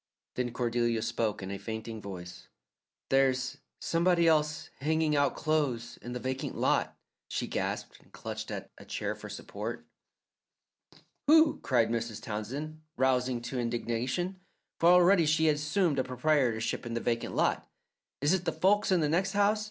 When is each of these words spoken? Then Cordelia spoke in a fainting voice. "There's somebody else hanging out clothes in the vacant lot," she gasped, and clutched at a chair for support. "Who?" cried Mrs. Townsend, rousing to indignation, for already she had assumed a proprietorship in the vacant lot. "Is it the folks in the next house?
Then 0.33 0.51
Cordelia 0.51 1.03
spoke 1.03 1.43
in 1.43 1.51
a 1.51 1.59
fainting 1.59 2.01
voice. 2.01 2.47
"There's 3.11 3.59
somebody 3.79 4.27
else 4.27 4.71
hanging 4.79 5.15
out 5.15 5.35
clothes 5.35 5.97
in 6.01 6.13
the 6.13 6.19
vacant 6.19 6.57
lot," 6.57 6.97
she 7.27 7.45
gasped, 7.45 7.99
and 7.99 8.11
clutched 8.11 8.49
at 8.49 8.71
a 8.79 8.85
chair 8.85 9.13
for 9.13 9.29
support. 9.29 9.85
"Who?" 11.27 11.59
cried 11.59 11.91
Mrs. 11.91 12.19
Townsend, 12.19 12.81
rousing 12.97 13.41
to 13.43 13.59
indignation, 13.59 14.39
for 14.79 14.89
already 14.89 15.27
she 15.27 15.45
had 15.45 15.57
assumed 15.57 15.99
a 15.99 16.03
proprietorship 16.03 16.83
in 16.87 16.95
the 16.95 16.99
vacant 16.99 17.35
lot. 17.35 17.69
"Is 18.21 18.33
it 18.33 18.45
the 18.45 18.51
folks 18.51 18.91
in 18.91 19.01
the 19.01 19.07
next 19.07 19.33
house? 19.33 19.59